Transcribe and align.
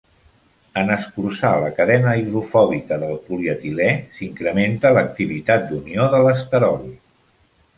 En 0.83 0.87
escurçar 0.93 1.51
la 1.63 1.67
cadena 1.79 2.15
hidrofòbica 2.21 2.97
del 3.05 3.13
polietilè, 3.27 3.91
s'incrementa 4.17 4.93
l'activitat 4.97 5.69
d'unió 5.69 6.09
del 6.17 6.31
esterol. 6.35 6.83